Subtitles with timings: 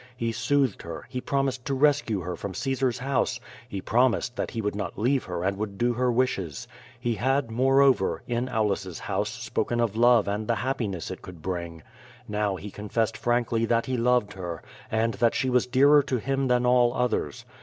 [0.17, 4.59] He soothed her, he promised to rescue her from Caesar's house, he promised that he
[4.59, 6.67] would not leave her and would do her wishes.
[6.99, 11.83] He had, moreover, in Aulus's house spoken of love and the happiness it could bring.
[12.27, 16.47] Now he confessed frankly that he loved her, and that she was dearer to him
[16.47, 17.45] than all others.